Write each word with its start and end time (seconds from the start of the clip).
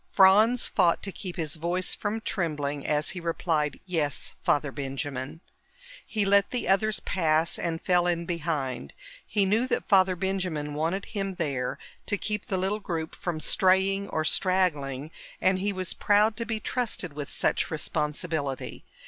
Franz 0.09 0.67
fought 0.67 1.03
to 1.03 1.11
keep 1.11 1.35
his 1.35 1.57
voice 1.57 1.93
from 1.93 2.21
trembling 2.21 2.83
as 2.87 3.11
he 3.11 3.19
replied, 3.19 3.79
"Yes, 3.85 4.33
Father 4.43 4.71
Benjamin." 4.71 5.41
He 6.03 6.25
let 6.25 6.49
the 6.49 6.67
others 6.67 7.01
pass 7.01 7.59
and 7.59 7.79
fell 7.79 8.07
in 8.07 8.25
behind. 8.25 8.93
He 9.23 9.45
knew 9.45 9.67
that 9.67 9.87
Father 9.87 10.15
Benjamin 10.15 10.73
wanted 10.73 11.05
him 11.05 11.33
there 11.35 11.77
to 12.07 12.17
keep 12.17 12.47
the 12.47 12.57
little 12.57 12.79
group 12.79 13.13
from 13.13 13.39
straying 13.39 14.09
or 14.09 14.25
straggling, 14.25 15.11
and 15.39 15.59
he 15.59 15.71
was 15.71 15.93
proud 15.93 16.35
to 16.37 16.45
be 16.47 16.59
trusted 16.59 17.13
with 17.13 17.31
such 17.31 17.69
responsibility. 17.69 18.83